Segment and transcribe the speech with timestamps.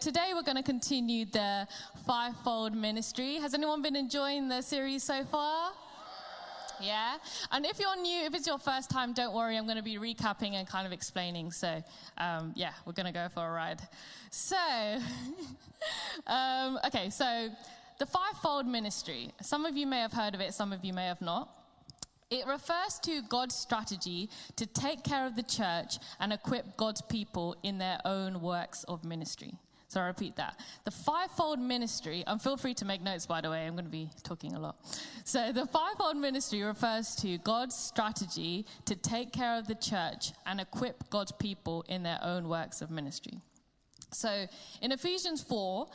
[0.00, 1.68] today we're going to continue the
[2.06, 3.36] fivefold ministry.
[3.36, 5.72] Has anyone been enjoying the series so far?
[6.80, 7.18] Yeah.
[7.52, 9.58] And if you're new, if it's your first time, don't worry.
[9.58, 11.52] I'm going to be recapping and kind of explaining.
[11.52, 11.84] So,
[12.16, 13.82] um, yeah, we're going to go for a ride.
[14.30, 14.56] So,
[16.26, 17.50] um, okay, so
[17.98, 19.32] the fivefold ministry.
[19.42, 21.50] Some of you may have heard of it, some of you may have not.
[22.30, 27.56] It refers to God's strategy to take care of the church and equip God's people
[27.62, 29.52] in their own works of ministry.
[29.90, 30.56] So I repeat that.
[30.84, 33.90] The fivefold ministry, and feel free to make notes, by the way, I'm going to
[33.90, 34.76] be talking a lot.
[35.24, 40.60] So the fivefold ministry refers to God's strategy to take care of the church and
[40.60, 43.40] equip God's people in their own works of ministry.
[44.12, 44.46] So
[44.80, 45.88] in Ephesians 4,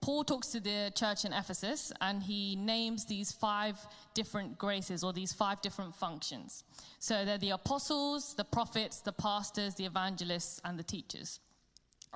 [0.00, 3.78] Paul talks to the church in Ephesus and he names these five
[4.14, 6.64] different graces or these five different functions.
[6.98, 11.38] So they're the apostles, the prophets, the pastors, the evangelists, and the teachers.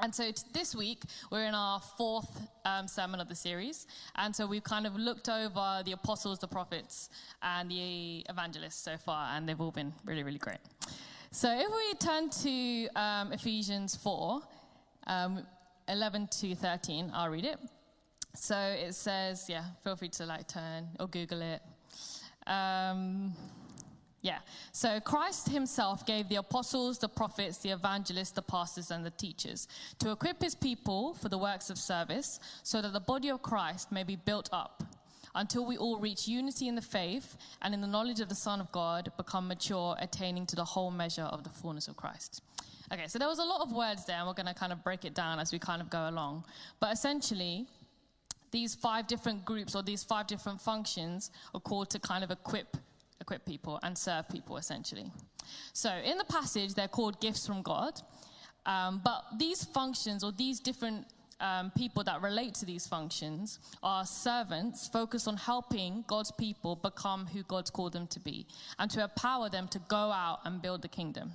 [0.01, 3.87] And so this week, we're in our fourth um, sermon of the series.
[4.17, 7.11] And so we've kind of looked over the apostles, the prophets,
[7.43, 10.59] and the evangelists so far, and they've all been really, really great.
[11.31, 14.41] So if we turn to um, Ephesians 4,
[15.07, 15.47] um,
[15.89, 17.59] 11 to 13, I'll read it.
[18.35, 21.61] So it says, yeah, feel free to like turn or Google it.
[24.23, 24.39] Yeah.
[24.71, 29.67] So Christ himself gave the apostles, the prophets, the evangelists, the pastors, and the teachers
[29.99, 33.91] to equip his people for the works of service so that the body of Christ
[33.91, 34.85] may be built up
[35.35, 38.61] until we all reach unity in the faith and in the knowledge of the Son
[38.61, 42.43] of God, become mature, attaining to the whole measure of the fullness of Christ.
[42.93, 44.85] Okay, so there was a lot of words there, and we're going to kind of
[44.85, 46.45] break it down as we kind of go along.
[46.79, 47.67] But essentially,
[48.51, 52.77] these five different groups or these five different functions are called to kind of equip
[53.23, 55.11] equip people and serve people essentially.
[55.73, 58.01] So in the passage, they're called gifts from God.
[58.67, 61.07] Um, but these functions or these different
[61.41, 67.27] um, people that relate to these functions are servants focused on helping God's people become
[67.27, 68.47] who God's called them to be
[68.79, 71.33] and to empower them to go out and build the kingdom.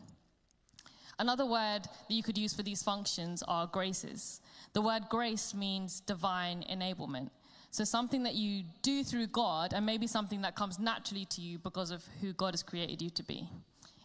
[1.20, 4.40] Another word that you could use for these functions are graces.
[4.74, 7.30] The word grace means divine enablement.
[7.78, 11.60] So something that you do through God and maybe something that comes naturally to you
[11.60, 13.48] because of who God has created you to be.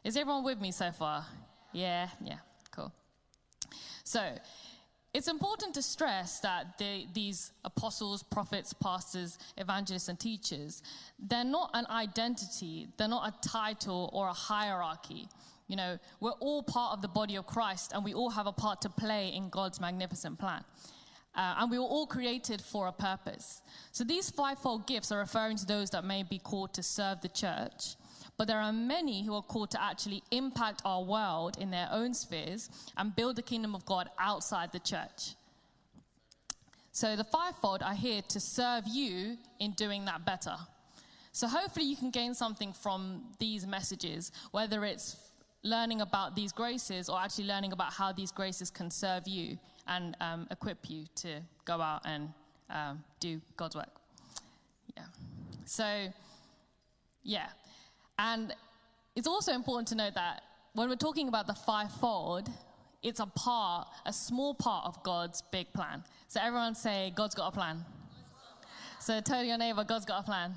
[0.04, 1.24] Is everyone with me so far?
[1.72, 2.36] Yeah, yeah,
[2.70, 2.92] cool.
[4.04, 4.20] So
[5.14, 10.82] it's important to stress that they, these apostles, prophets, pastors, evangelists, and teachers,
[11.18, 15.28] they're not an identity, they're not a title or a hierarchy.
[15.68, 18.52] You know, we're all part of the body of Christ and we all have a
[18.52, 20.62] part to play in God's magnificent plan.
[21.34, 23.62] Uh, and we were all created for a purpose.
[23.90, 27.28] So these fivefold gifts are referring to those that may be called to serve the
[27.28, 27.96] church.
[28.36, 32.12] But there are many who are called to actually impact our world in their own
[32.12, 35.34] spheres and build the kingdom of God outside the church.
[36.90, 40.56] So the fivefold are here to serve you in doing that better.
[41.32, 45.16] So hopefully you can gain something from these messages, whether it's
[45.62, 49.56] learning about these graces or actually learning about how these graces can serve you
[49.96, 52.28] and um, equip you to go out and
[52.70, 53.90] um, do God's work.
[54.96, 55.04] Yeah.
[55.64, 56.08] So,
[57.22, 57.48] yeah.
[58.18, 58.54] And
[59.14, 60.42] it's also important to note that
[60.74, 62.48] when we're talking about the fivefold,
[63.02, 66.02] it's a part, a small part of God's big plan.
[66.28, 67.84] So everyone say, God's got a plan.
[69.00, 70.54] So tell your neighbor, God's got a plan.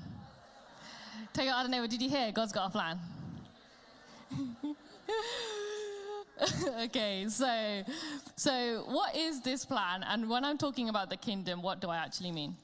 [1.32, 2.32] Tell your other neighbor, did you hear?
[2.32, 2.98] God's got a plan.
[6.82, 7.82] okay, so
[8.36, 10.04] so what is this plan?
[10.06, 12.56] And when I'm talking about the kingdom, what do I actually mean?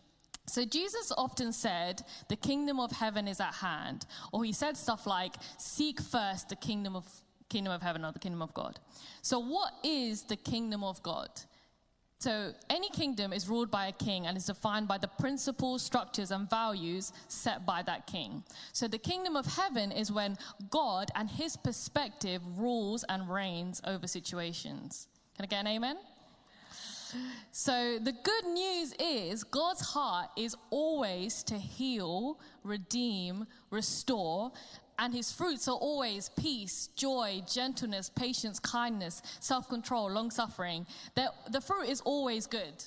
[0.47, 5.07] So Jesus often said, "The kingdom of heaven is at hand," or he said stuff
[5.07, 7.07] like, "Seek first the kingdom of
[7.49, 8.79] kingdom of heaven or the kingdom of God."
[9.23, 11.31] So what is the kingdom of God?
[12.23, 16.31] So, any kingdom is ruled by a king and is defined by the principles, structures,
[16.31, 18.45] and values set by that king.
[18.73, 20.39] So, the kingdom of heaven is when
[20.71, 25.09] God and his perspective rules and reigns over situations.
[25.35, 25.97] Can I get an amen?
[27.51, 34.53] So, the good news is God's heart is always to heal, redeem, restore,
[34.99, 40.87] and his fruits are always peace, joy, gentleness, patience, kindness, self control, long suffering.
[41.15, 42.85] The fruit is always good.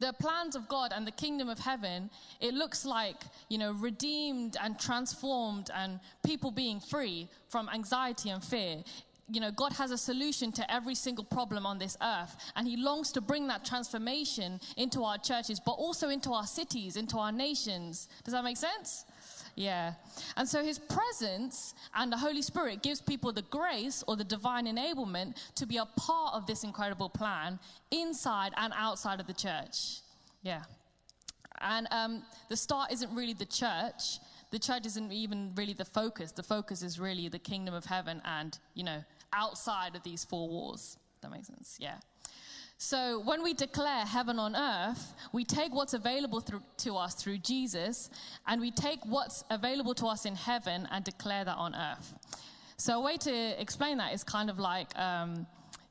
[0.00, 2.08] The plans of God and the kingdom of heaven,
[2.40, 8.42] it looks like, you know, redeemed and transformed and people being free from anxiety and
[8.42, 8.82] fear.
[9.28, 12.78] You know, God has a solution to every single problem on this earth, and He
[12.78, 17.30] longs to bring that transformation into our churches, but also into our cities, into our
[17.30, 18.08] nations.
[18.24, 19.04] Does that make sense?
[19.60, 19.92] Yeah.
[20.38, 24.64] And so his presence and the Holy Spirit gives people the grace or the divine
[24.66, 27.58] enablement to be a part of this incredible plan
[27.90, 30.00] inside and outside of the church.
[30.42, 30.62] Yeah.
[31.60, 34.18] And um, the start isn't really the church.
[34.50, 36.32] The church isn't even really the focus.
[36.32, 39.04] The focus is really the kingdom of heaven and, you know,
[39.34, 40.96] outside of these four walls.
[41.20, 41.76] That makes sense?
[41.78, 41.96] Yeah.
[42.82, 47.36] So when we declare heaven on earth, we take what's available through, to us through
[47.36, 48.08] Jesus,
[48.46, 52.14] and we take what's available to us in heaven and declare that on earth.
[52.78, 55.46] So a way to explain that is kind of like, um,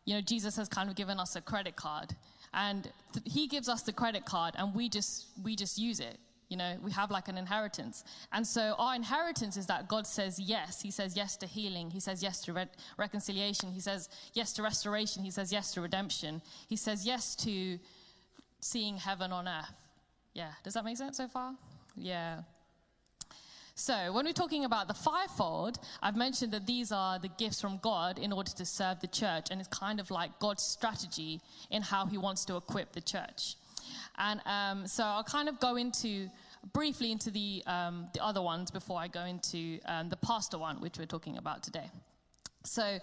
[0.05, 2.15] you know, Jesus has kind of given us a credit card,
[2.55, 6.17] and th- he gives us the credit card, and we just we just use it.
[6.49, 8.03] You know, we have like an inheritance.
[8.31, 10.81] And so our inheritance is that God says yes.
[10.81, 11.91] He says yes to healing.
[11.91, 12.65] He says yes to re-
[12.97, 13.71] reconciliation.
[13.71, 15.23] He says yes to restoration.
[15.23, 16.41] He says yes to redemption.
[16.67, 17.77] He says yes to
[18.61, 19.71] seeing heaven on earth.
[20.33, 20.51] Yeah.
[20.63, 21.53] Does that make sense so far?
[21.95, 22.41] Yeah.
[23.75, 27.77] So, when we're talking about the fivefold, I've mentioned that these are the gifts from
[27.77, 31.39] God in order to serve the church, and it's kind of like God's strategy
[31.71, 33.55] in how He wants to equip the church.
[34.17, 36.29] And um, so I'll kind of go into
[36.73, 40.81] briefly into the, um, the other ones before I go into um, the pastor one,
[40.81, 41.89] which we're talking about today.
[42.65, 42.99] So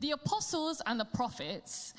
[0.00, 1.94] the apostles and the prophets,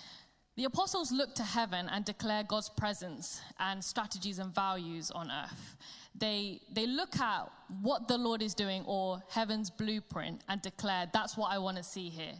[0.55, 5.77] the apostles look to heaven and declare God's presence and strategies and values on earth.
[6.17, 7.51] They, they look at
[7.81, 11.83] what the Lord is doing or heaven's blueprint and declare, that's what I want to
[11.83, 12.33] see here.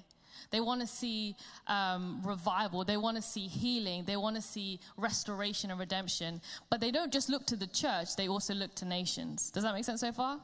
[0.51, 1.36] They want to see
[1.68, 2.83] um, revival.
[2.83, 4.03] They want to see healing.
[4.06, 6.42] They want to see restoration and redemption.
[6.69, 9.51] But they don't just look to the church, they also look to nations.
[9.51, 10.39] Does that make sense so far?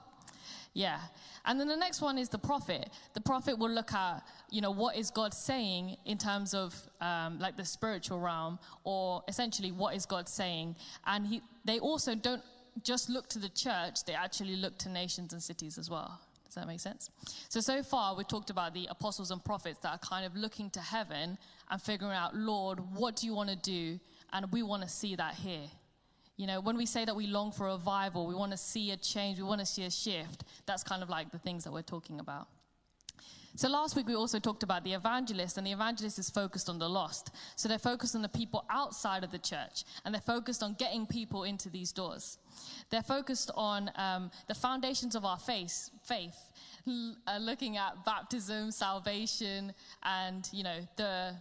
[0.74, 1.00] Yeah.
[1.44, 2.89] And then the next one is the prophet.
[3.13, 7.39] The prophet will look at, you know, what is God saying in terms of um,
[7.39, 10.75] like the spiritual realm, or essentially what is God saying.
[11.06, 12.44] And he, they also don't
[12.83, 16.19] just look to the church, they actually look to nations and cities as well.
[16.51, 17.09] Does that make sense?
[17.48, 20.69] So, so far, we've talked about the apostles and prophets that are kind of looking
[20.71, 21.38] to heaven
[21.69, 23.98] and figuring out, Lord, what do you want to do?
[24.33, 25.69] And we want to see that here.
[26.36, 28.98] You know, when we say that we long for revival, we want to see a
[28.98, 31.83] change, we want to see a shift, that's kind of like the things that we're
[31.83, 32.50] talking about.
[33.56, 36.79] So last week we also talked about the evangelist, and the evangelist is focused on
[36.79, 37.31] the lost.
[37.57, 41.06] So they're focused on the people outside of the church, and they're focused on getting
[41.06, 42.38] people into these doors.
[42.89, 46.38] They're focused on um, the foundations of our faith, faith,
[46.88, 51.35] uh, looking at baptism, salvation, and you know the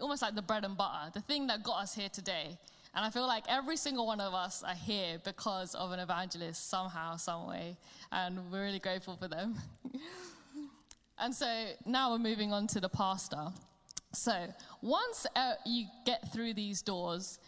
[0.00, 2.56] almost like the bread and butter, the thing that got us here today.
[2.94, 6.70] And I feel like every single one of us are here because of an evangelist
[6.70, 7.76] somehow, some way,
[8.12, 9.56] and we're really grateful for them.
[11.20, 13.48] And so now we're moving on to the pastor.
[14.12, 14.46] So
[14.82, 17.38] once uh, you get through these doors,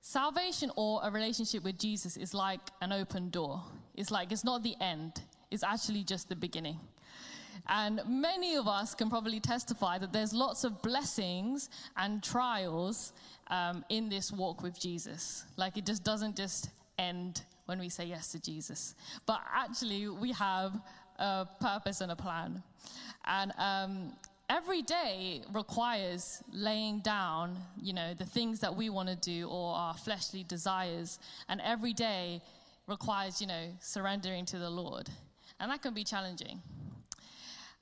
[0.00, 3.62] salvation or a relationship with Jesus is like an open door.
[3.94, 5.20] It's like it's not the end,
[5.50, 6.78] it's actually just the beginning.
[7.68, 13.12] And many of us can probably testify that there's lots of blessings and trials
[13.48, 15.44] um, in this walk with Jesus.
[15.56, 18.94] Like it just doesn't just end when we say yes to Jesus.
[19.26, 20.72] But actually, we have
[21.18, 22.62] a purpose and a plan.
[23.24, 24.12] And um,
[24.48, 29.74] every day requires laying down, you know, the things that we want to do or
[29.74, 31.18] our fleshly desires.
[31.48, 32.40] And every day
[32.86, 35.08] requires, you know, surrendering to the Lord.
[35.60, 36.60] And that can be challenging.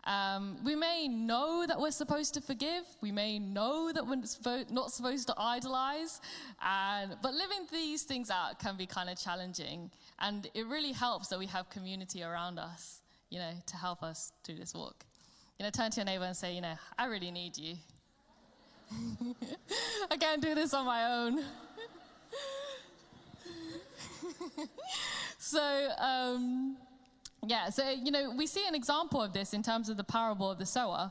[0.04, 2.84] Um, we may know that we're supposed to forgive.
[3.00, 6.20] We may know that we're not supposed to idolize.
[6.62, 9.90] And, but living these things out can be kind of challenging.
[10.20, 13.00] And it really helps that we have community around us,
[13.30, 15.04] you know, to help us through this walk.
[15.58, 17.76] You know, turn to your neighbor and say, you know, I really need you.
[20.10, 21.42] I can't do this on my own.
[25.38, 26.76] so, um,
[27.46, 30.50] yeah, so, you know, we see an example of this in terms of the parable
[30.50, 31.10] of the sower,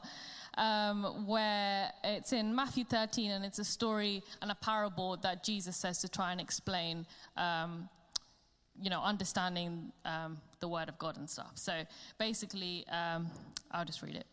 [0.57, 5.75] um, where it's in Matthew 13, and it's a story and a parable that Jesus
[5.75, 7.89] says to try and explain, um,
[8.79, 11.53] you know, understanding um, the word of God and stuff.
[11.55, 11.83] So
[12.19, 13.27] basically, um,
[13.71, 14.27] I'll just read it.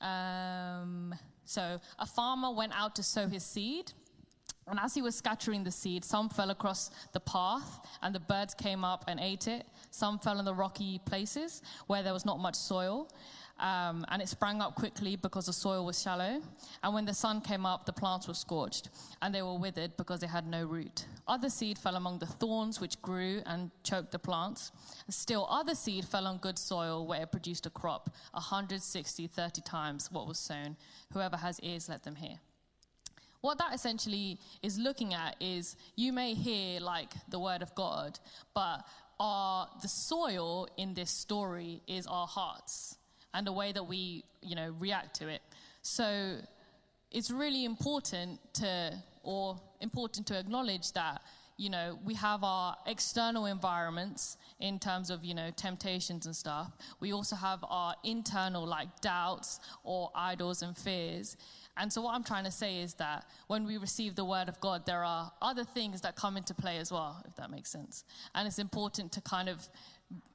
[0.00, 3.92] Um, so a farmer went out to sow his seed.
[4.66, 8.54] And as he was scattering the seed, some fell across the path, and the birds
[8.54, 9.66] came up and ate it.
[9.90, 13.10] Some fell in the rocky places where there was not much soil.
[13.64, 16.42] Um, and it sprang up quickly because the soil was shallow.
[16.82, 18.90] And when the sun came up, the plants were scorched,
[19.22, 21.06] and they were withered because they had no root.
[21.26, 24.70] Other seed fell among the thorns, which grew and choked the plants.
[25.08, 30.12] Still, other seed fell on good soil, where it produced a crop, 160, 30 times
[30.12, 30.76] what was sown.
[31.14, 32.36] Whoever has ears, let them hear.
[33.40, 38.18] What that essentially is looking at is you may hear like the word of God,
[38.54, 38.84] but
[39.18, 42.98] our the soil in this story is our hearts
[43.34, 45.42] and the way that we, you know, react to it.
[45.82, 46.38] So
[47.10, 51.20] it's really important to, or important to acknowledge that,
[51.56, 56.72] you know, we have our external environments in terms of, you know, temptations and stuff.
[57.00, 61.36] We also have our internal, like, doubts or idols and fears.
[61.76, 64.58] And so, what I'm trying to say is that when we receive the word of
[64.60, 68.04] God, there are other things that come into play as well, if that makes sense.
[68.34, 69.68] And it's important to kind of,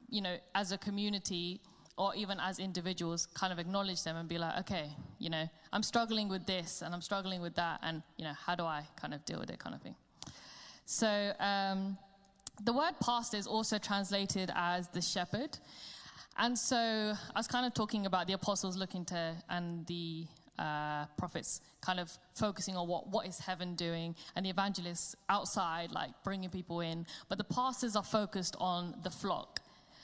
[0.09, 1.61] you know, as a community
[1.99, 4.89] or even as individuals, kind of acknowledge them and be like, okay,
[5.19, 8.55] you know, I'm struggling with this and I'm struggling with that, and, you know, how
[8.55, 9.95] do I kind of deal with it, kind of thing.
[10.85, 11.97] So, um,
[12.63, 15.57] the word pastor is also translated as the shepherd.
[16.37, 20.25] And so I was kind of talking about the apostles looking to, and the
[20.57, 25.91] uh, prophets kind of focusing on what, what is heaven doing and the evangelists outside
[25.91, 29.58] like bringing people in but the pastors are focused on the flock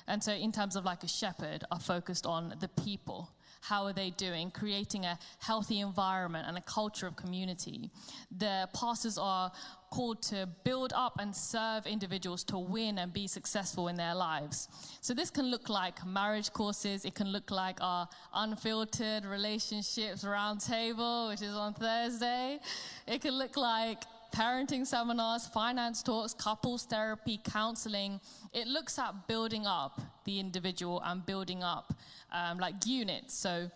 [0.08, 3.32] and so in terms of like a shepherd are focused on the people
[3.62, 7.90] how are they doing creating a healthy environment and a culture of community
[8.38, 9.52] the pastors are
[9.96, 14.68] called to build up and serve individuals to win and be successful in their lives.
[15.00, 21.30] So, this can look like marriage courses, it can look like our unfiltered relationships roundtable,
[21.30, 22.60] which is on Thursday.
[23.08, 24.04] It can look like
[24.36, 28.20] parenting seminars, finance talks, couples therapy, counseling.
[28.54, 31.94] It looks at building up the individual and building up
[32.32, 33.34] um, like units.
[33.34, 33.70] So,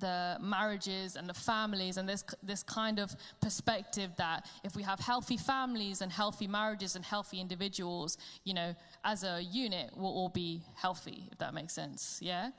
[0.00, 5.00] the marriages and the families and this this kind of perspective that if we have
[5.00, 8.74] healthy families and healthy marriages and healthy individuals you know
[9.04, 12.50] as a unit we'll all be healthy if that makes sense yeah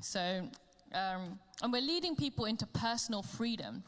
[0.00, 0.48] so
[0.94, 3.82] um, and we're leading people into personal freedom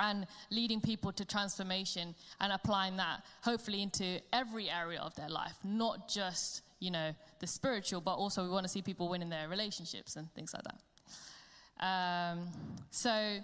[0.00, 5.56] and leading people to transformation and applying that hopefully into every area of their life
[5.64, 7.10] not just you know
[7.40, 10.52] the spiritual but also we want to see people win in their relationships and things
[10.54, 10.78] like that
[11.80, 12.48] um,
[12.90, 13.38] so,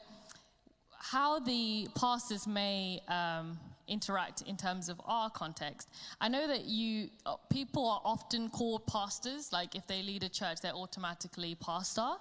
[0.99, 5.89] how the pastors may um, interact in terms of our context.
[6.21, 9.53] I know that you uh, people are often called pastors.
[9.53, 12.13] Like if they lead a church, they're automatically pastor.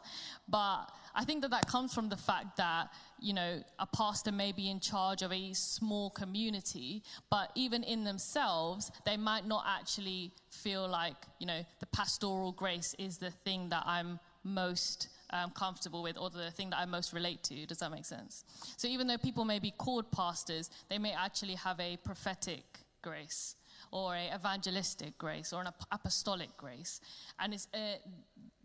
[0.49, 2.89] But I think that that comes from the fact that
[3.21, 8.03] you know a pastor may be in charge of a small community, but even in
[8.03, 13.69] themselves, they might not actually feel like you know the pastoral grace is the thing
[13.69, 17.65] that I'm most um, comfortable with or the thing that I most relate to.
[17.65, 18.43] Does that make sense?
[18.77, 22.63] So even though people may be called pastors, they may actually have a prophetic
[23.01, 23.55] grace
[23.91, 27.01] or a evangelistic grace or an apostolic grace.
[27.39, 27.97] And it's, uh,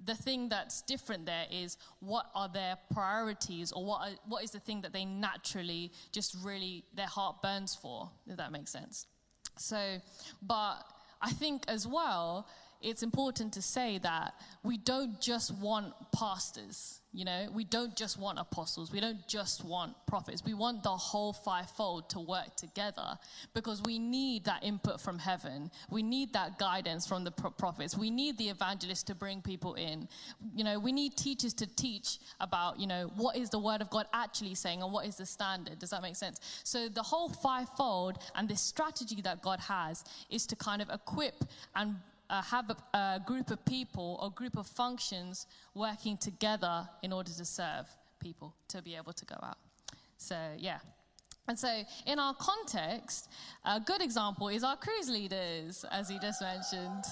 [0.07, 4.51] the thing that's different there is what are their priorities or what, are, what is
[4.53, 9.07] the thing that they naturally just really, their heart burns for, if that makes sense.
[9.59, 9.99] So,
[10.43, 10.79] but
[11.21, 12.47] I think as well,
[12.83, 18.19] it's important to say that we don't just want pastors, you know, we don't just
[18.19, 20.43] want apostles, we don't just want prophets.
[20.45, 23.19] We want the whole fivefold to work together
[23.55, 25.71] because we need that input from heaven.
[25.91, 27.97] We need that guidance from the prophets.
[27.97, 30.09] We need the evangelists to bring people in.
[30.55, 33.89] You know, we need teachers to teach about, you know, what is the word of
[33.89, 35.79] God actually saying and what is the standard.
[35.79, 36.39] Does that make sense?
[36.65, 41.45] So the whole fivefold and this strategy that God has is to kind of equip
[41.75, 41.97] and
[42.31, 47.33] uh, have a, a group of people or group of functions working together in order
[47.33, 47.87] to serve
[48.21, 49.59] people to be able to go out.
[50.19, 50.79] So, yeah.
[51.49, 53.31] And so, in our context,
[53.65, 57.05] a good example is our cruise leaders, as he just mentioned.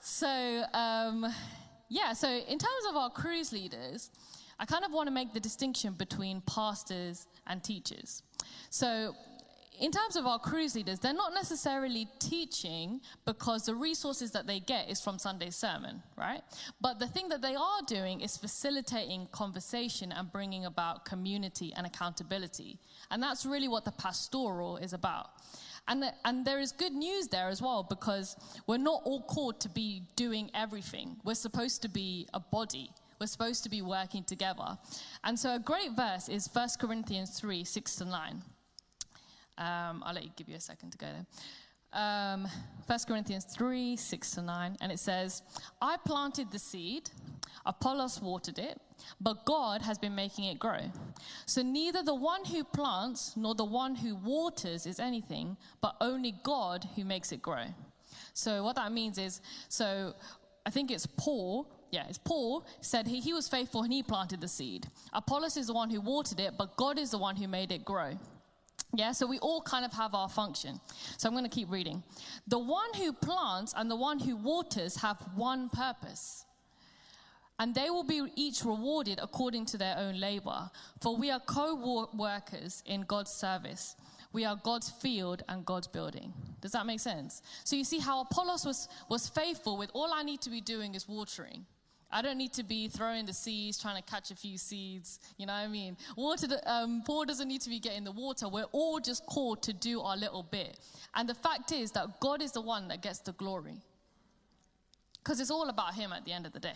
[0.00, 1.32] So, um,
[1.88, 4.10] yeah, so in terms of our cruise leaders,
[4.58, 8.22] I kind of want to make the distinction between pastors and teachers.
[8.68, 9.14] So,
[9.82, 14.60] in terms of our cruise leaders, they're not necessarily teaching because the resources that they
[14.60, 16.40] get is from Sunday's sermon, right?
[16.80, 21.84] But the thing that they are doing is facilitating conversation and bringing about community and
[21.84, 22.78] accountability.
[23.10, 25.30] And that's really what the pastoral is about.
[25.88, 28.36] And, the, and there is good news there as well because
[28.68, 31.16] we're not all called to be doing everything.
[31.24, 32.90] We're supposed to be a body.
[33.20, 34.78] We're supposed to be working together.
[35.24, 38.42] And so a great verse is 1 Corinthians 3 6 to 9.
[39.62, 41.26] Um, I'll let you give you a second to go there.
[41.94, 42.48] Um,
[42.86, 45.42] 1 Corinthians 3 6 to 9, and it says,
[45.80, 47.10] I planted the seed,
[47.64, 48.80] Apollos watered it,
[49.20, 50.90] but God has been making it grow.
[51.46, 56.34] So neither the one who plants nor the one who waters is anything, but only
[56.42, 57.66] God who makes it grow.
[58.32, 60.14] So what that means is, so
[60.66, 64.40] I think it's Paul yeah, it's Paul said he, he was faithful and he planted
[64.40, 64.86] the seed.
[65.12, 67.84] Apollos is the one who watered it, but God is the one who made it
[67.84, 68.18] grow.
[68.94, 70.78] Yeah, so we all kind of have our function.
[71.16, 72.02] So I'm going to keep reading.
[72.46, 76.44] The one who plants and the one who waters have one purpose.
[77.58, 80.70] And they will be each rewarded according to their own labor.
[81.00, 83.96] For we are co workers in God's service.
[84.32, 86.32] We are God's field and God's building.
[86.60, 87.42] Does that make sense?
[87.64, 90.94] So you see how Apollos was, was faithful with all I need to be doing
[90.94, 91.66] is watering.
[92.12, 95.18] I don't need to be throwing the seeds, trying to catch a few seeds.
[95.38, 95.96] You know what I mean?
[96.16, 98.48] Water, um, Paul doesn't need to be getting the water.
[98.48, 100.78] We're all just called to do our little bit.
[101.14, 103.76] And the fact is that God is the one that gets the glory.
[105.22, 106.74] Because it's all about Him at the end of the day.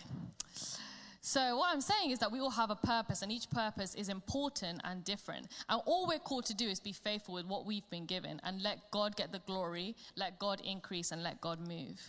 [1.21, 4.07] So, what I'm saying is that we all have a purpose, and each purpose is
[4.07, 5.47] important and different.
[5.67, 8.61] And all we're called to do is be faithful with what we've been given and
[8.61, 11.99] let God get the glory, let God increase, and let God move.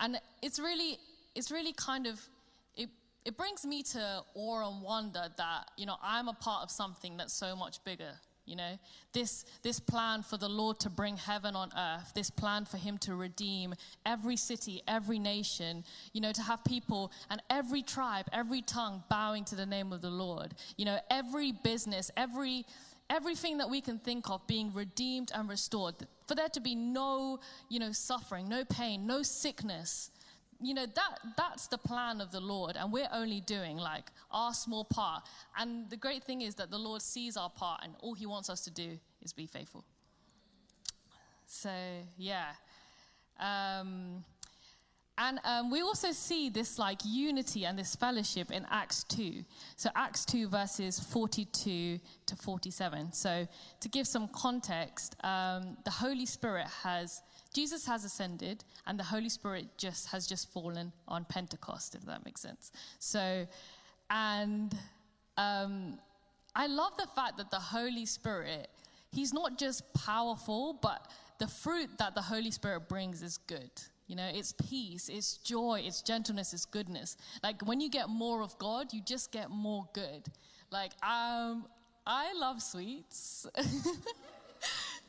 [0.00, 0.98] And it's really,
[1.36, 2.20] it's really kind of
[3.24, 7.16] it brings me to awe and wonder that, you know, I'm a part of something
[7.16, 8.12] that's so much bigger.
[8.44, 8.78] You know,
[9.12, 12.98] this, this plan for the Lord to bring heaven on earth, this plan for Him
[12.98, 13.72] to redeem
[14.04, 19.44] every city, every nation, you know, to have people and every tribe, every tongue bowing
[19.44, 20.54] to the name of the Lord.
[20.76, 22.66] You know, every business, every,
[23.08, 25.94] everything that we can think of being redeemed and restored.
[26.26, 27.38] For there to be no,
[27.68, 30.10] you know, suffering, no pain, no sickness,
[30.62, 34.54] you know that that's the plan of the lord and we're only doing like our
[34.54, 35.22] small part
[35.58, 38.48] and the great thing is that the lord sees our part and all he wants
[38.48, 39.84] us to do is be faithful
[41.46, 41.70] so
[42.16, 42.52] yeah
[43.40, 44.24] um,
[45.18, 49.44] and um, we also see this like unity and this fellowship in Acts 2.
[49.76, 53.12] So, Acts 2, verses 42 to 47.
[53.12, 53.46] So,
[53.80, 57.20] to give some context, um, the Holy Spirit has
[57.52, 62.24] Jesus has ascended, and the Holy Spirit just has just fallen on Pentecost, if that
[62.24, 62.72] makes sense.
[62.98, 63.46] So,
[64.10, 64.76] and
[65.36, 65.98] um,
[66.54, 68.68] I love the fact that the Holy Spirit,
[69.10, 73.70] He's not just powerful, but the fruit that the Holy Spirit brings is good.
[74.06, 77.16] You know, it's peace, it's joy, it's gentleness, it's goodness.
[77.42, 80.22] Like when you get more of God, you just get more good.
[80.70, 81.66] Like, um,
[82.06, 83.46] I love sweets.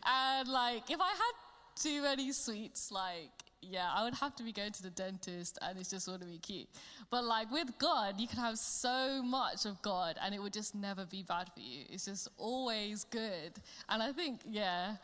[0.06, 1.34] and like, if I had
[1.76, 5.78] too many sweets, like, yeah, I would have to be going to the dentist and
[5.78, 6.68] it's just to be cute.
[7.10, 10.76] But like with God, you can have so much of God and it would just
[10.76, 11.86] never be bad for you.
[11.90, 13.54] It's just always good.
[13.90, 14.96] And I think, yeah.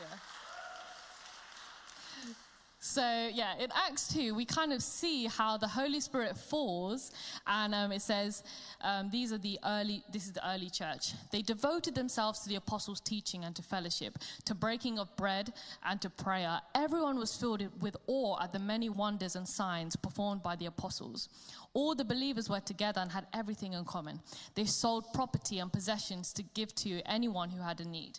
[0.00, 0.16] Yeah.
[2.86, 7.12] So, yeah, in Acts 2, we kind of see how the Holy Spirit falls,
[7.46, 8.44] and um, it says,
[8.82, 11.14] um, these are the early, this is the early church.
[11.32, 15.98] They devoted themselves to the apostles' teaching and to fellowship, to breaking of bread and
[16.02, 16.60] to prayer.
[16.74, 21.30] Everyone was filled with awe at the many wonders and signs performed by the apostles.
[21.72, 24.20] All the believers were together and had everything in common.
[24.56, 28.18] They sold property and possessions to give to anyone who had a need.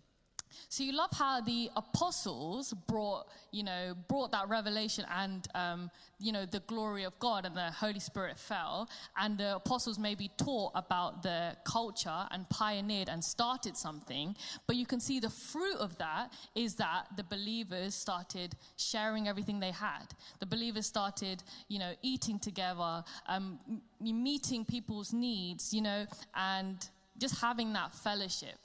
[0.69, 6.31] So you love how the apostles brought, you know, brought that revelation and, um, you
[6.31, 8.89] know, the glory of God and the Holy Spirit fell.
[9.17, 14.35] And the apostles maybe taught about the culture and pioneered and started something.
[14.67, 19.59] But you can see the fruit of that is that the believers started sharing everything
[19.59, 20.07] they had.
[20.39, 23.59] The believers started, you know, eating together, um,
[23.99, 26.87] meeting people's needs, you know, and
[27.17, 28.57] just having that fellowship.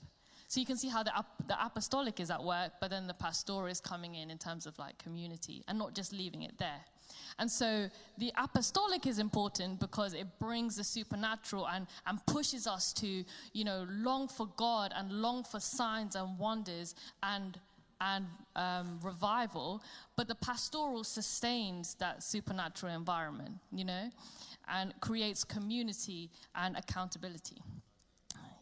[0.48, 1.12] So you can see how the,
[1.48, 4.78] the apostolic is at work, but then the pastoral is coming in in terms of
[4.78, 6.84] like community and not just leaving it there.
[7.38, 12.92] And so the apostolic is important because it brings the supernatural and, and pushes us
[12.94, 17.58] to, you know, long for God and long for signs and wonders and
[18.00, 19.82] and um, revival,
[20.16, 24.10] but the pastoral sustains that supernatural environment, you know,
[24.68, 27.56] and creates community and accountability.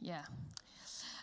[0.00, 0.22] Yeah.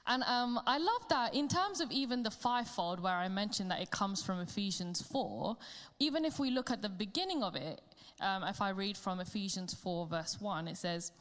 [0.07, 3.81] And um, I love that in terms of even the fivefold, where I mentioned that
[3.81, 5.55] it comes from Ephesians 4,
[5.99, 7.81] even if we look at the beginning of it,
[8.19, 11.11] um, if I read from Ephesians 4, verse 1, it says,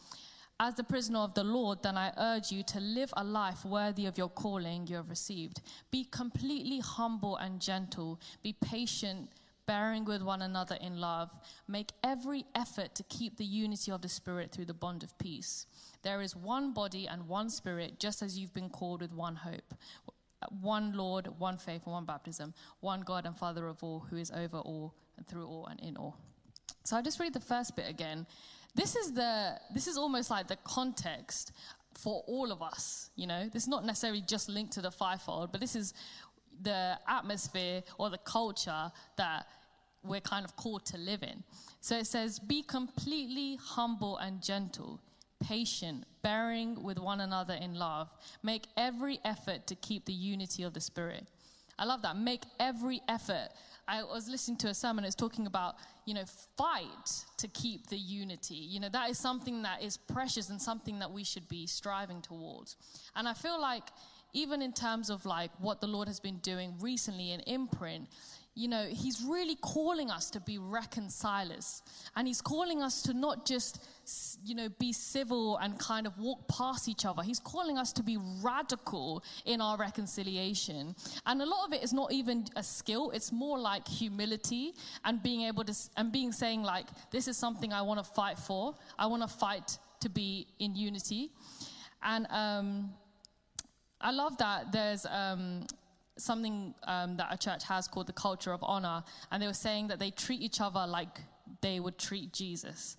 [0.59, 4.07] As the prisoner of the Lord, then I urge you to live a life worthy
[4.07, 5.61] of your calling you have received.
[5.91, 9.31] Be completely humble and gentle, be patient
[9.71, 11.31] bearing with one another in love.
[11.69, 15.67] Make every effort to keep the unity of the Spirit through the bond of peace.
[16.03, 19.73] There is one body and one Spirit, just as you've been called with one hope.
[20.61, 22.53] One Lord, one faith, and one baptism.
[22.81, 25.97] One God and Father of all, who is over all and through all and in
[25.97, 26.17] all.
[26.83, 28.27] So I'll just read the first bit again.
[28.75, 31.53] This is the this is almost like the context
[31.95, 33.49] for all of us, you know.
[33.53, 35.95] This is not necessarily just linked to the fivefold, but this is
[36.63, 39.47] the atmosphere or the culture that
[40.03, 41.43] we're kind of called to live in.
[41.81, 45.01] So it says, Be completely humble and gentle,
[45.43, 48.09] patient, bearing with one another in love.
[48.43, 51.27] Make every effort to keep the unity of the Spirit.
[51.79, 52.17] I love that.
[52.17, 53.49] Make every effort.
[53.89, 56.25] I was listening to a sermon, it's talking about, you know,
[56.57, 58.55] fight to keep the unity.
[58.55, 62.21] You know, that is something that is precious and something that we should be striving
[62.21, 62.77] towards.
[63.17, 63.85] And I feel like,
[64.33, 68.07] even in terms of like what the Lord has been doing recently in imprint,
[68.61, 71.83] you know, he's really calling us to be reconcilers.
[72.15, 73.83] And he's calling us to not just,
[74.45, 77.23] you know, be civil and kind of walk past each other.
[77.23, 80.95] He's calling us to be radical in our reconciliation.
[81.25, 84.75] And a lot of it is not even a skill, it's more like humility
[85.07, 88.39] and being able to, and being saying, like, this is something I want to fight
[88.39, 88.75] for.
[88.99, 91.31] I want to fight to be in unity.
[92.03, 92.91] And, um,
[94.03, 95.67] I love that there's um,
[96.21, 99.89] something um, that a church has called the culture of honor, and they were saying
[99.89, 101.21] that they treat each other like
[101.61, 102.97] they would treat Jesus.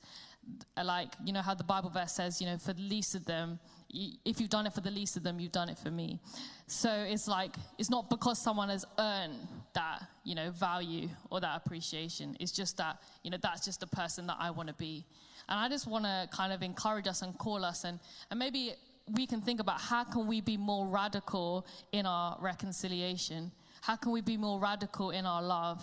[0.84, 3.60] Like, you know, how the Bible verse says, you know, for the least of them,
[3.94, 6.20] if you've done it for the least of them, you've done it for me.
[6.66, 9.36] So it's like, it's not because someone has earned
[9.74, 12.36] that, you know, value or that appreciation.
[12.40, 15.06] It's just that, you know, that's just the person that I want to be.
[15.48, 18.74] And I just want to kind of encourage us and call us and, and maybe
[19.14, 23.52] we can think about how can we be more radical in our reconciliation?
[23.82, 25.82] How can we be more radical in our love?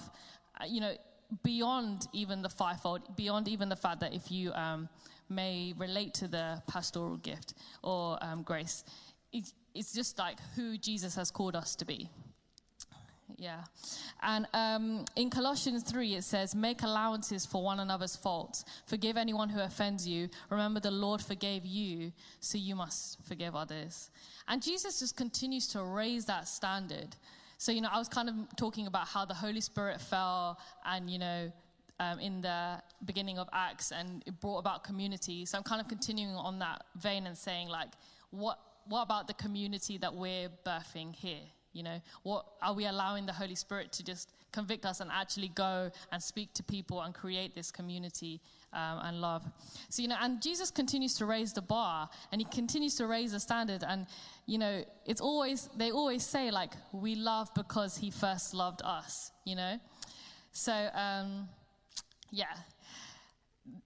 [0.60, 0.94] Uh, you know,
[1.42, 4.88] beyond even the fivefold, beyond even the fact that if you um,
[5.28, 8.84] may relate to the pastoral gift or um, grace,
[9.32, 12.08] it, it's just like who Jesus has called us to be.
[13.36, 13.62] Yeah.
[14.22, 18.64] And um, in Colossians 3, it says, Make allowances for one another's faults.
[18.86, 20.28] Forgive anyone who offends you.
[20.50, 24.10] Remember, the Lord forgave you, so you must forgive others.
[24.48, 27.14] And Jesus just continues to raise that standard.
[27.58, 31.10] So, you know, I was kind of talking about how the Holy Spirit fell and,
[31.10, 31.52] you know,
[32.00, 35.44] um, in the beginning of Acts and it brought about community.
[35.44, 37.88] So I'm kind of continuing on that vein and saying, like,
[38.30, 41.40] what, what about the community that we're birthing here?
[41.72, 45.48] You know, what are we allowing the Holy Spirit to just convict us and actually
[45.48, 48.40] go and speak to people and create this community
[48.72, 49.44] um, and love?
[49.88, 53.32] So, you know, and Jesus continues to raise the bar and he continues to raise
[53.32, 53.84] the standard.
[53.86, 54.06] And,
[54.46, 59.30] you know, it's always, they always say, like, we love because he first loved us,
[59.44, 59.78] you know?
[60.52, 61.48] So, um,
[62.30, 62.46] yeah.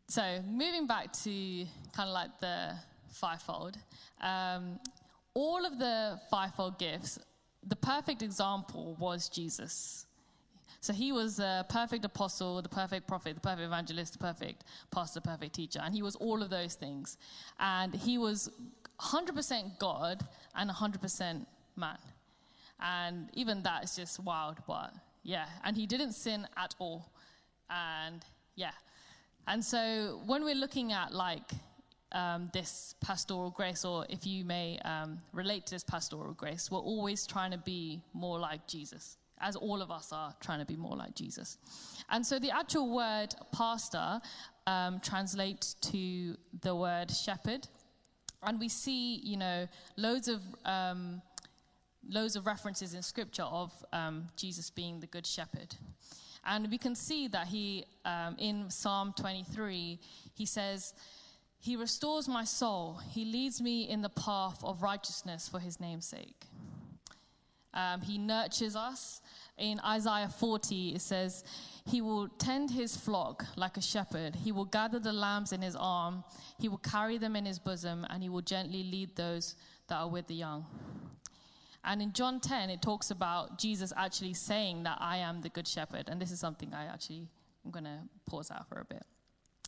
[0.09, 2.75] So, moving back to kind of like the
[3.11, 3.77] fivefold,
[4.21, 4.79] um,
[5.35, 7.18] all of the fivefold gifts
[7.66, 10.07] the perfect example was Jesus.
[10.81, 15.20] So he was a perfect apostle, the perfect prophet, the perfect evangelist, the perfect pastor,
[15.20, 15.81] the perfect teacher.
[15.83, 17.18] And he was all of those things.
[17.61, 18.51] And he was
[19.01, 21.46] 100% God and 100%
[21.77, 21.98] man.
[22.81, 25.46] And even that is just wild, but yeah.
[25.64, 27.12] And he didn't sin at all.
[27.70, 28.25] And
[28.57, 28.72] yeah.
[29.46, 31.53] And so when we're looking at like
[32.12, 36.79] um, this pastoral grace, or if you may um, relate to this pastoral grace, we're
[36.79, 40.77] always trying to be more like Jesus, as all of us are trying to be
[40.77, 41.59] more like Jesus.
[42.11, 44.20] And so the actual word pastor
[44.66, 47.66] um, translates to the word shepherd.
[48.42, 51.22] And we see, you know, loads of um,
[52.09, 55.75] loads of references in scripture of um, Jesus being the good shepherd.
[56.44, 60.01] And we can see that he, um, in Psalm 23,
[60.35, 60.92] he says,
[61.62, 62.98] he restores my soul.
[63.12, 66.46] He leads me in the path of righteousness for his name's sake.
[67.72, 69.20] Um, he nurtures us.
[69.57, 71.44] In Isaiah 40, it says,
[71.87, 74.35] He will tend his flock like a shepherd.
[74.35, 76.25] He will gather the lambs in his arm.
[76.59, 79.55] He will carry them in his bosom, and he will gently lead those
[79.87, 80.66] that are with the young.
[81.85, 85.68] And in John 10, it talks about Jesus actually saying that I am the good
[85.68, 86.09] shepherd.
[86.09, 87.29] And this is something I actually,
[87.64, 89.05] I'm going to pause out for a bit.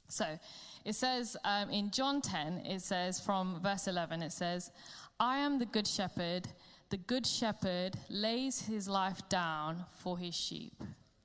[0.09, 0.39] So
[0.85, 4.71] it says um, in John 10, it says from verse 11, it says,
[5.19, 6.49] I am the good shepherd.
[6.91, 10.75] The good shepherd lays his life down for his sheep.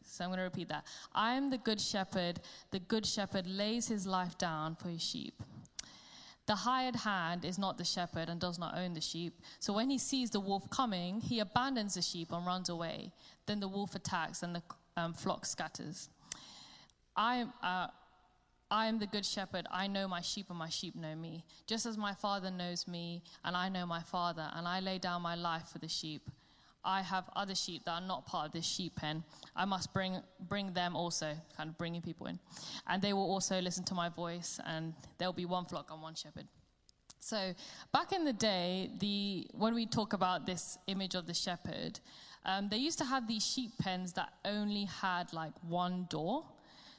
[0.03, 0.85] So I'm going to repeat that.
[1.13, 2.39] I am the good shepherd.
[2.71, 5.41] The good shepherd lays his life down for his sheep.
[6.47, 9.39] The hired hand is not the shepherd and does not own the sheep.
[9.59, 13.11] So when he sees the wolf coming, he abandons the sheep and runs away.
[13.45, 14.63] Then the wolf attacks and the
[14.97, 16.09] um, flock scatters.
[17.15, 17.87] I, uh,
[18.71, 19.67] I am the good shepherd.
[19.71, 21.43] I know my sheep, and my sheep know me.
[21.65, 25.21] Just as my Father knows me, and I know my Father, and I lay down
[25.21, 26.29] my life for the sheep.
[26.83, 29.23] I have other sheep that are not part of this sheep pen.
[29.55, 32.39] I must bring, bring them also, kind of bringing people in.
[32.87, 36.15] And they will also listen to my voice, and there'll be one flock and one
[36.15, 36.47] shepherd.
[37.21, 37.53] So,
[37.91, 41.99] back in the day, the, when we talk about this image of the shepherd,
[42.45, 46.45] um, they used to have these sheep pens that only had like one door.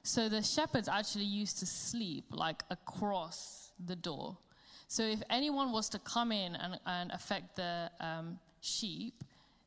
[0.02, 4.36] So the shepherds actually used to sleep like across the door.
[4.86, 9.22] So if anyone was to come in and, and affect the um, sheep,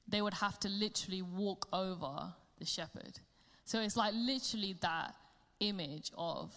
[0.08, 3.20] they would have to literally walk over the shepherd.
[3.66, 5.16] So it's like literally that
[5.60, 6.54] image of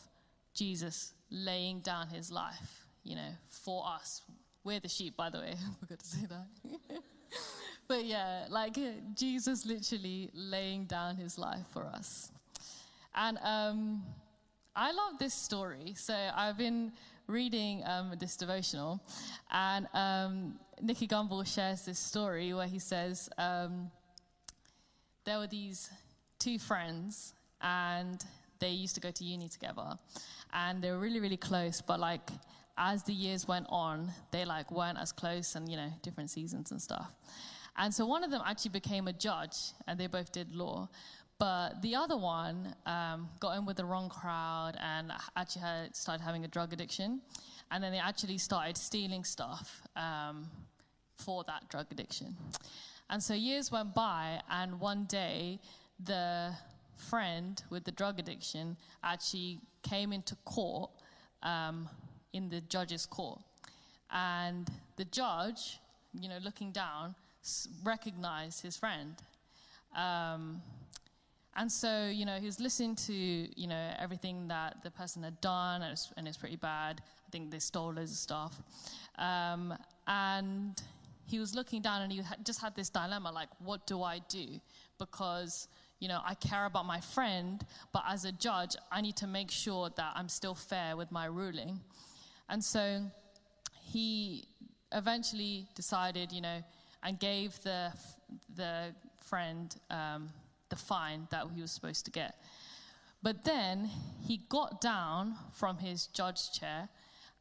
[0.55, 4.23] Jesus laying down his life, you know, for us.
[4.65, 5.55] We're the sheep, by the way.
[5.71, 7.03] I forgot to say that.
[7.89, 8.77] but yeah, like
[9.15, 12.33] Jesus literally laying down his life for us.
[13.17, 14.03] And um,
[14.75, 15.95] I love this story.
[15.97, 16.93] So I've been
[17.29, 19.01] reading um, this devotional,
[19.51, 23.91] and um, Nicky Gumbel shares this story where he says um,
[25.25, 25.91] there were these
[26.39, 28.23] two friends, and
[28.59, 29.99] they used to go to uni together,
[30.53, 31.81] and they were really, really close.
[31.81, 32.31] But like
[32.77, 36.71] as the years went on, they like weren't as close, and you know, different seasons
[36.71, 37.11] and stuff.
[37.79, 40.89] And so one of them actually became a judge, and they both did law.
[41.39, 46.23] But the other one um, got in with the wrong crowd and actually had, started
[46.23, 47.21] having a drug addiction.
[47.71, 50.47] And then they actually started stealing stuff um,
[51.17, 52.37] for that drug addiction.
[53.11, 55.61] And so years went by, and one day
[56.03, 56.53] the
[56.97, 60.91] friend with the drug addiction actually came into court
[61.43, 61.89] um,
[62.33, 63.41] in the judge's court.
[64.11, 65.79] And the judge,
[66.19, 67.15] you know, looking down,
[67.85, 69.15] recognized his friend.
[69.95, 70.63] Um,
[71.57, 75.41] and so, you know, he was listening to, you know, everything that the person had
[75.41, 77.01] done, and it's, and it's pretty bad.
[77.27, 78.63] I think they stole loads of stuff.
[79.19, 79.75] Um,
[80.07, 80.81] and
[81.25, 84.61] he was looking down and he just had this dilemma like, what do I do?
[84.99, 89.27] Because, you know, I care about my friend, but as a judge, I need to
[89.27, 91.81] make sure that I'm still fair with my ruling.
[92.49, 93.03] And so
[93.83, 94.47] he
[94.93, 96.63] eventually decided, you know,
[97.03, 97.93] and gave the,
[98.55, 100.29] the friend um,
[100.77, 102.37] the fine that he was supposed to get.
[103.23, 103.91] But then
[104.27, 106.89] he got down from his judge chair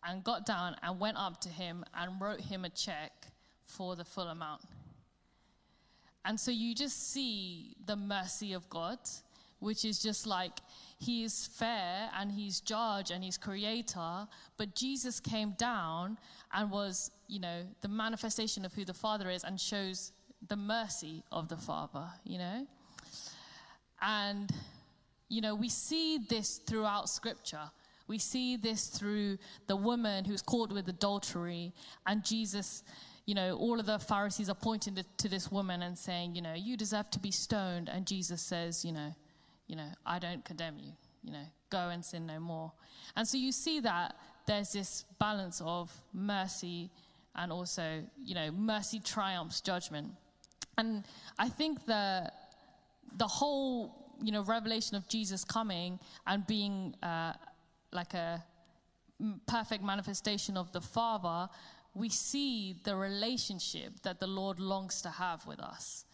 [0.08, 3.12] and got down and went up to him and wrote him a check
[3.64, 4.62] for the full amount.
[6.24, 9.00] And so you just see the mercy of God,
[9.60, 10.60] which is just like
[10.98, 16.18] he is fair and he's judge and he's creator, but Jesus came down
[16.54, 20.14] and was, you know, the manifestation of who the Father is and shows
[20.48, 22.66] the mercy of the Father, you know?
[24.02, 24.52] And,
[25.30, 27.72] you know, we see this throughout Scripture.
[28.08, 31.74] We see this through the woman who's caught with adultery,
[32.06, 32.84] and Jesus,
[33.26, 36.42] you know, all of the Pharisees are pointing to, to, this woman and saying, you
[36.42, 37.90] know, you deserve to be stoned.
[37.90, 39.16] And Jesus says, you know,
[39.68, 40.92] you know, I don't condemn you.
[41.24, 42.72] You know, go and sin no more.
[43.16, 46.92] And so you see that there's this balance of mercy
[47.36, 50.12] and also, you know, mercy triumphs judgment.
[50.78, 51.04] And
[51.40, 52.45] I think that
[53.18, 57.34] the whole, you know, revelation of Jesus coming and being uh,
[57.92, 58.44] like a
[59.48, 61.50] perfect manifestation of the Father,
[61.94, 66.06] we see the relationship that the Lord longs to have with us.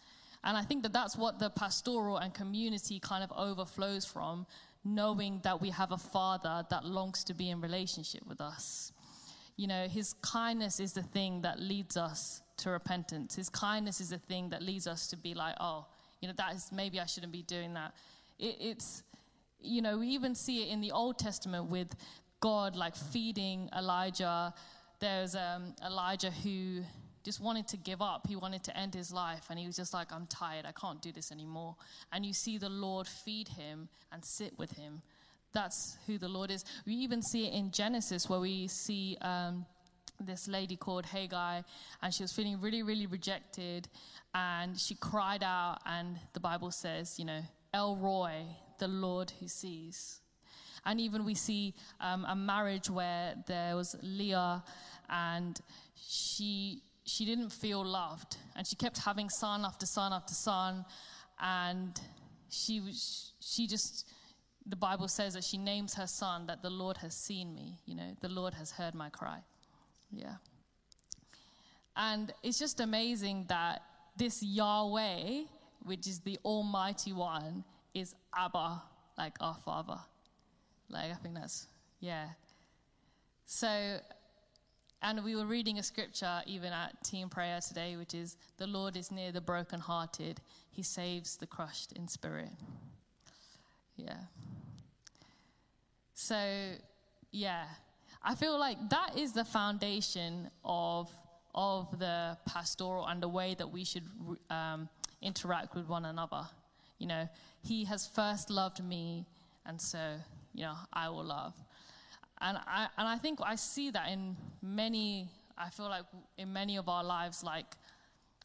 [0.44, 4.46] And I think that that's what the pastoral and community kind of overflows from,
[4.84, 8.92] knowing that we have a Father that longs to be in relationship with us.
[9.56, 13.34] You know, His kindness is the thing that leads us to repentance.
[13.34, 15.86] His kindness is the thing that leads us to be like, oh,
[16.22, 17.92] you know, that is maybe I shouldn't be doing that.
[18.38, 19.02] It, it's,
[19.60, 21.94] you know, we even see it in the Old Testament with
[22.40, 24.54] God like feeding Elijah.
[25.00, 26.82] There's um, Elijah who
[27.24, 28.26] just wanted to give up.
[28.26, 29.46] He wanted to end his life.
[29.50, 30.64] And he was just like, I'm tired.
[30.64, 31.74] I can't do this anymore.
[32.12, 35.02] And you see the Lord feed him and sit with him.
[35.52, 36.64] That's who the Lord is.
[36.86, 39.66] We even see it in Genesis where we see um,
[40.20, 41.64] this lady called Hagar,
[42.02, 43.88] and she was feeling really, really rejected
[44.34, 47.40] and she cried out, and the Bible says, you know,
[47.74, 48.44] El Roi,
[48.78, 50.20] the Lord who sees.
[50.84, 54.64] And even we see um, a marriage where there was Leah,
[55.08, 55.60] and
[55.96, 60.84] she she didn't feel loved, and she kept having son after son after son,
[61.40, 62.00] and
[62.48, 64.08] she was she just
[64.66, 67.78] the Bible says that she names her son that the Lord has seen me.
[67.84, 69.40] You know, the Lord has heard my cry.
[70.12, 70.34] Yeah.
[71.96, 73.82] And it's just amazing that
[74.16, 75.42] this Yahweh,
[75.84, 78.82] which is the Almighty One, is Abba,
[79.18, 79.98] like our Father.
[80.88, 81.66] Like, I think that's,
[82.00, 82.28] yeah.
[83.46, 83.98] So,
[85.02, 88.96] and we were reading a scripture even at team prayer today, which is the Lord
[88.96, 92.50] is near the brokenhearted, he saves the crushed in spirit.
[93.96, 94.16] Yeah.
[96.14, 96.72] So,
[97.30, 97.64] yeah.
[98.24, 101.10] I feel like that is the foundation of
[101.54, 104.08] of the pastoral and the way that we should
[104.50, 104.88] um,
[105.20, 106.44] interact with one another.
[106.98, 107.28] You know,
[107.62, 109.26] He has first loved me,
[109.66, 110.14] and so,
[110.54, 111.54] you know, I will love.
[112.40, 116.04] And I, and I think I see that in many, I feel like
[116.38, 117.76] in many of our lives, like,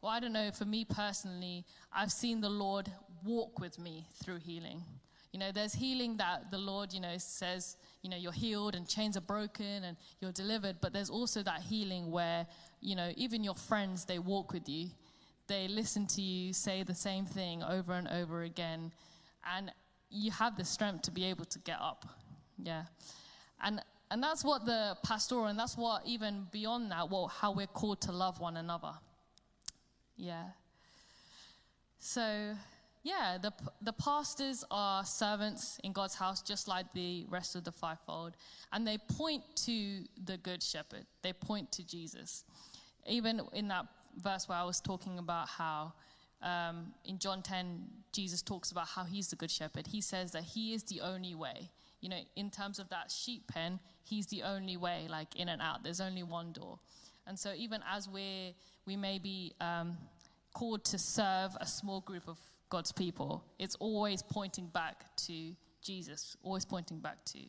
[0.02, 2.92] well, I don't know, for me personally, I've seen the Lord
[3.24, 4.84] walk with me through healing.
[5.32, 8.88] You know, there's healing that the Lord, you know, says, you know, you're healed and
[8.88, 10.78] chains are broken and you're delivered.
[10.82, 12.46] But there's also that healing where,
[12.82, 14.90] you know, even your friends, they walk with you.
[15.48, 18.92] They listen to you say the same thing over and over again.
[19.56, 19.72] And
[20.10, 22.06] you have the strength to be able to get up.
[22.62, 22.84] Yeah.
[23.64, 27.68] And and that's what the pastoral, and that's what even beyond that, what how we're
[27.68, 28.94] called to love one another.
[30.16, 30.44] Yeah.
[32.00, 32.56] So,
[33.08, 37.72] yeah, the the pastors are servants in God's house, just like the rest of the
[37.72, 38.36] fivefold,
[38.74, 41.06] and they point to the Good Shepherd.
[41.22, 42.44] They point to Jesus.
[43.08, 43.86] Even in that
[44.22, 45.94] verse where I was talking about how
[46.42, 49.88] um, in John 10, Jesus talks about how he's the good shepherd.
[49.88, 51.70] He says that he is the only way.
[52.02, 55.62] You know, in terms of that sheep pen, he's the only way, like in and
[55.62, 55.82] out.
[55.82, 56.78] There's only one door.
[57.26, 58.52] And so, even as we're,
[58.86, 59.98] we may be um,
[60.54, 62.38] called to serve a small group of
[62.70, 67.40] God's people, it's always pointing back to Jesus, always pointing back to,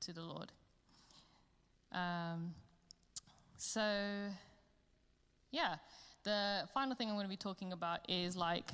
[0.00, 0.52] to the Lord.
[1.92, 2.52] Um,
[3.56, 4.28] so,
[5.50, 5.76] yeah,
[6.24, 8.70] the final thing I'm going to be talking about is like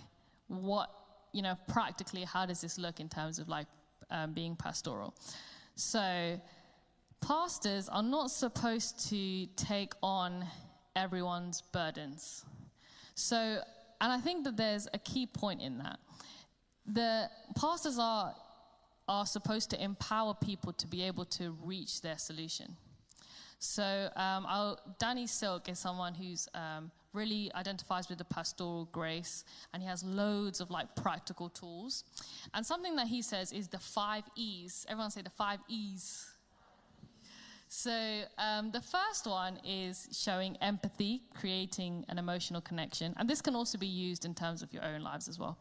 [0.49, 0.91] what,
[1.33, 3.69] you know, practically, how does this look in terms of like
[4.11, 5.15] um, being pastoral?
[5.77, 6.41] So,
[7.21, 10.45] pastors are not supposed to take on
[10.97, 12.45] everyone's burdens.
[13.15, 13.61] So,
[14.03, 15.99] and I think that there's a key point in that.
[16.85, 18.35] The pastors are
[19.09, 22.77] are supposed to empower people to be able to reach their solution.
[23.59, 29.83] So, um, Danny Silk is someone who's um, really identifies with the pastoral grace and
[29.83, 32.05] he has loads of like practical tools.
[32.55, 34.87] And something that he says is the five E's.
[34.89, 36.32] Everyone say the five E's.
[37.75, 43.15] So, um, the first one is showing empathy, creating an emotional connection.
[43.17, 45.57] And this can also be used in terms of your own lives as well.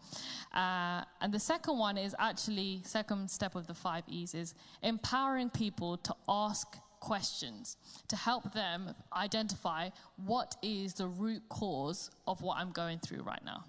[0.53, 5.49] Uh, and the second one is actually, second step of the five E's is empowering
[5.49, 7.77] people to ask questions
[8.09, 9.89] to help them identify
[10.25, 13.63] what is the root cause of what I'm going through right now.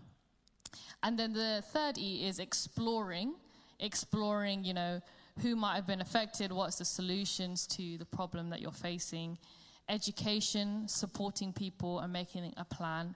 [1.04, 3.34] And then the third E is exploring,
[3.78, 5.00] exploring, you know,
[5.40, 9.38] who might have been affected, what's the solutions to the problem that you're facing,
[9.88, 13.14] education, supporting people and making a plan.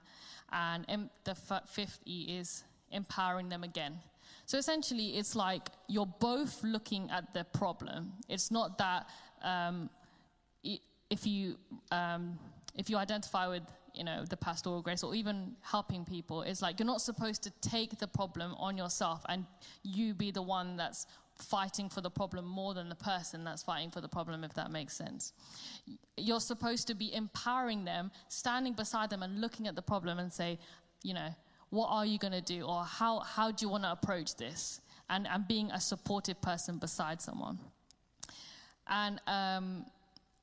[0.52, 3.98] And the fifth E is empowering them again.
[4.46, 8.12] So essentially, it's like you're both looking at the problem.
[8.28, 9.08] It's not that
[9.42, 9.90] um,
[11.10, 11.56] if you
[11.90, 12.38] um,
[12.76, 13.62] if you identify with
[13.94, 17.50] you know the pastoral grace or even helping people it's like you're not supposed to
[17.62, 19.46] take the problem on yourself and
[19.82, 21.06] you be the one that's
[21.38, 24.70] fighting for the problem more than the person that's fighting for the problem if that
[24.70, 25.32] makes sense.
[26.16, 30.32] You're supposed to be empowering them standing beside them and looking at the problem and
[30.32, 30.58] say
[31.02, 31.34] you know
[31.70, 32.62] what are you going to do?
[32.62, 34.80] Or how how do you want to approach this?
[35.08, 37.58] And and being a supportive person beside someone.
[38.88, 39.86] And um,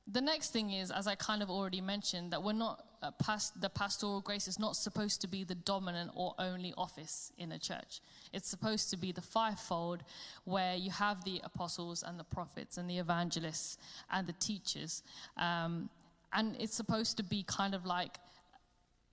[0.06, 3.60] the next thing is, as I kind of already mentioned, that we're not uh, past,
[3.60, 7.58] the pastoral grace is not supposed to be the dominant or only office in a
[7.58, 8.00] church.
[8.32, 10.02] It's supposed to be the fivefold,
[10.44, 13.78] where you have the apostles and the prophets and the evangelists
[14.10, 15.02] and the teachers,
[15.36, 15.88] um,
[16.32, 18.18] and it's supposed to be kind of like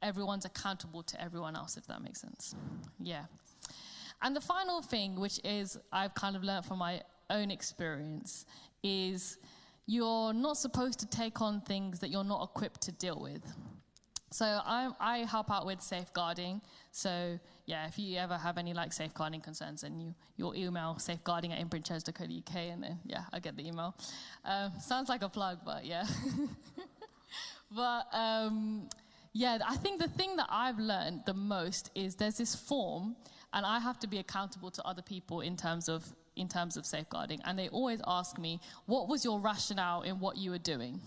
[0.02, 2.56] everyone's accountable to everyone else, if that makes sense.
[3.00, 3.26] Yeah.
[4.22, 8.46] And the final thing, which is I've kind of learned from my own experience,
[8.84, 9.38] is
[9.86, 13.44] you're not supposed to take on things that you're not equipped to deal with.
[14.32, 16.62] So I, I help out with safeguarding.
[16.92, 21.52] So yeah, if you ever have any like safeguarding concerns, then you you'll email safeguarding
[21.52, 23.94] at imprinchurch.co.uk, and then yeah, I get the email.
[24.46, 26.06] Um, sounds like a plug, but yeah.
[27.76, 28.88] but um,
[29.34, 33.18] yeah, I think the thing that I've learned the most is there's this form,
[33.54, 36.06] and I have to be accountable to other people in terms of
[36.38, 37.42] in terms of safeguarding.
[37.44, 41.02] And they always ask me, what was your rationale in what you were doing?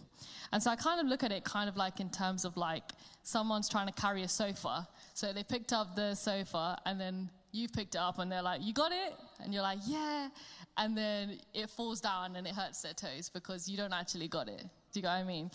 [0.53, 2.92] And so I kind of look at it kind of like in terms of like
[3.25, 4.87] someone's trying to carry a sofa.
[5.14, 8.62] So they picked up the sofa and then you picked it up and they're like,
[8.62, 9.14] you got it?
[9.42, 10.29] And you're like, yeah.
[10.77, 14.48] And then it falls down and it hurts their toes because you don't actually got
[14.48, 14.62] it.
[14.92, 15.50] Do you get what I mean?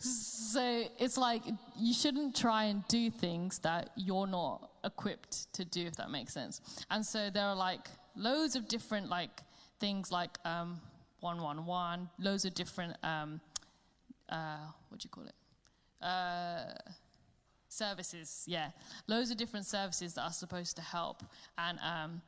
[0.00, 1.42] So it's like
[1.76, 6.32] you shouldn't try and do things that you're not equipped to do, if that makes
[6.32, 6.60] sense.
[6.90, 9.42] And so there are like loads of different like
[9.80, 10.80] things like um,
[11.20, 13.40] 111, loads of different, um,
[14.28, 14.58] uh,
[14.88, 15.34] what do you call it?
[16.04, 16.74] Uh,
[17.68, 18.70] services, yeah.
[19.06, 21.22] Loads of different services that are supposed to help.
[21.56, 22.22] And, um,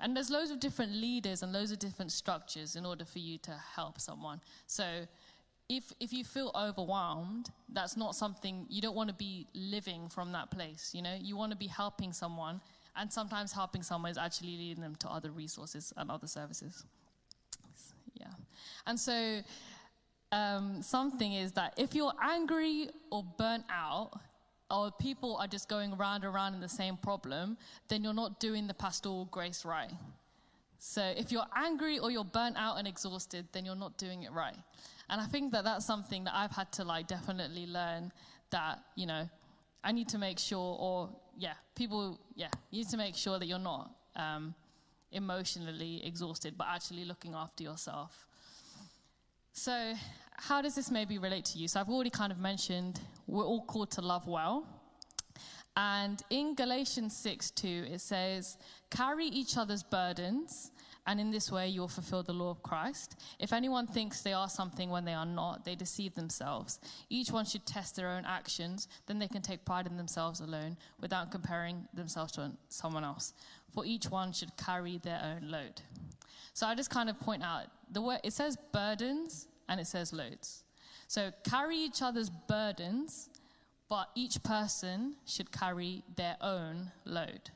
[0.00, 3.38] and there's loads of different leaders and loads of different structures in order for you
[3.38, 4.40] to help someone.
[4.66, 5.06] So
[5.68, 10.32] if, if you feel overwhelmed, that's not something, you don't want to be living from
[10.32, 11.16] that place, you know?
[11.20, 12.60] You want to be helping someone,
[12.96, 16.84] and sometimes helping someone is actually leading them to other resources and other services.
[18.14, 18.26] Yeah.
[18.86, 19.40] And so,
[20.30, 24.12] um, something is that if you're angry or burnt out,
[24.72, 27.58] or people are just going round and round in the same problem,
[27.88, 29.90] then you're not doing the pastoral grace right.
[30.78, 34.32] So if you're angry or you're burnt out and exhausted, then you're not doing it
[34.32, 34.56] right.
[35.10, 38.10] And I think that that's something that I've had to like definitely learn
[38.50, 39.28] that, you know,
[39.84, 43.46] I need to make sure, or yeah, people, yeah, you need to make sure that
[43.46, 44.54] you're not um,
[45.12, 48.26] emotionally exhausted, but actually looking after yourself.
[49.52, 49.92] So,
[50.48, 51.68] how does this maybe relate to you?
[51.68, 54.66] So, I've already kind of mentioned we're all called to love well.
[55.76, 58.58] And in Galatians 6 2, it says,
[58.90, 60.72] Carry each other's burdens
[61.06, 63.20] and in this way you will fulfill the law of Christ.
[63.38, 66.78] If anyone thinks they are something when they are not, they deceive themselves.
[67.08, 70.76] Each one should test their own actions, then they can take pride in themselves alone
[71.00, 73.34] without comparing themselves to someone else.
[73.74, 75.80] For each one should carry their own load.
[76.54, 80.12] So I just kind of point out the word it says burdens and it says
[80.12, 80.64] loads.
[81.08, 83.28] So carry each other's burdens,
[83.88, 87.50] but each person should carry their own load.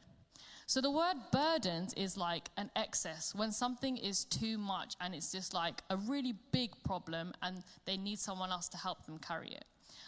[0.69, 5.31] So the word burdens is like an excess when something is too much and it's
[5.31, 9.49] just like a really big problem and they need someone else to help them carry
[9.49, 9.65] it.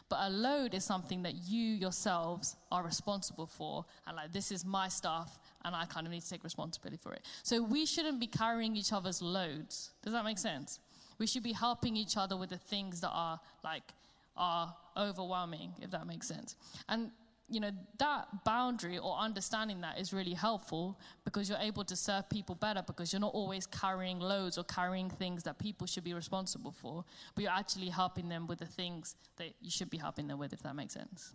[0.09, 3.85] But a load is something that you yourselves are responsible for.
[4.07, 7.13] And like, this is my stuff and I kind of need to take responsibility for
[7.13, 7.25] it.
[7.45, 9.91] So we shouldn't be carrying each other's loads.
[10.03, 10.81] Does that make sense?
[11.19, 13.83] We should be helping each other with the things that are like,
[14.37, 16.57] are overwhelming, if that makes sense.
[16.89, 17.11] And
[17.51, 22.29] you know, that boundary or understanding that is really helpful because you're able to serve
[22.29, 26.13] people better because you're not always carrying loads or carrying things that people should be
[26.13, 27.05] responsible for,
[27.35, 30.53] but you're actually helping them with the things that you should be helping them with,
[30.53, 31.33] if that makes sense.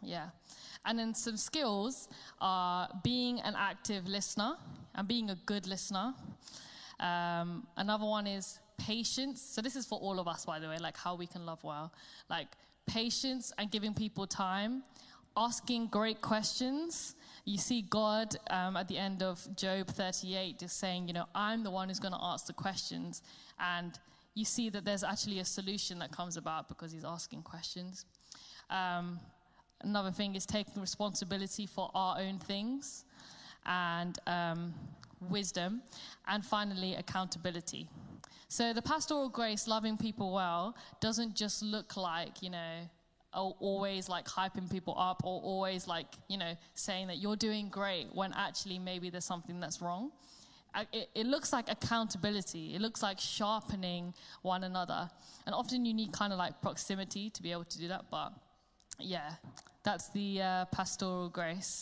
[0.00, 0.26] Yeah.
[0.84, 2.08] And then some skills
[2.40, 4.54] are being an active listener
[4.94, 6.14] and being a good listener.
[7.00, 9.40] Um, another one is patience.
[9.40, 11.62] So this is for all of us, by the way, like how we can love
[11.62, 11.92] well.
[12.28, 12.48] Like
[12.86, 14.82] patience and giving people time
[15.36, 17.14] asking great questions.
[17.44, 21.62] You see God um, at the end of Job 38 just saying, you know, I'm
[21.62, 23.22] the one who's going to ask the questions.
[23.58, 23.98] And
[24.34, 28.04] you see that there's actually a solution that comes about because he's asking questions.
[28.70, 29.20] Um,
[29.82, 33.04] another thing is taking responsibility for our own things
[33.66, 34.74] and um,
[35.28, 35.82] wisdom.
[36.26, 37.88] And finally, accountability.
[38.52, 42.80] So the pastoral grace, loving people well, doesn't just look like, you know,
[43.32, 48.08] always like hyping people up or always like, you know, saying that you're doing great
[48.12, 50.12] when actually maybe there's something that's wrong.
[50.92, 52.74] It, it, looks like accountability.
[52.74, 55.08] It looks like sharpening one another.
[55.46, 58.04] And often you need kind of like proximity to be able to do that.
[58.10, 58.34] But
[58.98, 59.30] yeah,
[59.82, 61.80] that's the uh, pastoral grace.